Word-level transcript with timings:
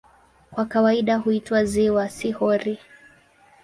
Kwa 0.51 0.65
kawaida 0.65 1.17
huitwa 1.17 1.65
"ziwa", 1.65 2.09
si 2.09 2.31
"hori". 2.31 2.79